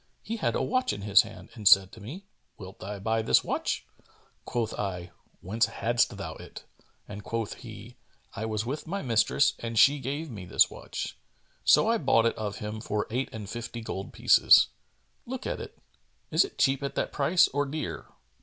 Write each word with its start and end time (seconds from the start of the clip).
He 0.23 0.37
had 0.37 0.55
a 0.55 0.63
watch 0.63 0.93
in 0.93 1.03
his 1.03 1.21
hand 1.21 1.49
and 1.53 1.67
said 1.67 1.91
to 1.91 2.01
me, 2.01 2.25
'Wilt 2.57 2.79
thou 2.79 2.97
buy 2.97 3.21
this 3.21 3.43
watch?' 3.43 3.85
Quoth 4.45 4.73
I, 4.73 5.11
'Whence 5.41 5.67
hadst 5.67 6.17
thou 6.17 6.33
it?'; 6.37 6.65
and 7.07 7.23
quoth 7.23 7.53
he, 7.61 7.97
'I 8.33 8.45
was 8.47 8.65
with 8.65 8.87
my 8.87 9.03
mistress 9.03 9.53
and 9.59 9.77
she 9.77 9.99
gave 9.99 10.31
me 10.31 10.45
this 10.45 10.71
watch.' 10.71 11.19
So 11.63 11.87
I 11.87 11.99
bought 11.99 12.25
it 12.25 12.35
of 12.35 12.55
him 12.57 12.81
for 12.81 13.05
eight 13.11 13.29
and 13.31 13.47
fifty 13.47 13.81
gold 13.81 14.11
pieces. 14.11 14.69
Look 15.27 15.45
at 15.45 15.61
it: 15.61 15.77
is 16.31 16.43
it 16.43 16.57
cheap 16.57 16.81
at 16.81 16.95
that 16.95 17.11
price 17.13 17.47
or 17.49 17.67
dear?' 17.67 18.07